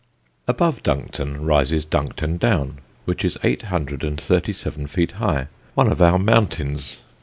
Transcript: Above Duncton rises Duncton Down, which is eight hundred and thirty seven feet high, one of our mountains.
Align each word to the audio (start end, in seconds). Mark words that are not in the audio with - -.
Above 0.47 0.81
Duncton 0.81 1.45
rises 1.45 1.85
Duncton 1.85 2.37
Down, 2.39 2.79
which 3.05 3.23
is 3.23 3.37
eight 3.43 3.61
hundred 3.61 4.03
and 4.03 4.19
thirty 4.19 4.51
seven 4.51 4.87
feet 4.87 5.11
high, 5.11 5.45
one 5.75 5.91
of 5.91 6.01
our 6.01 6.17
mountains. 6.17 7.01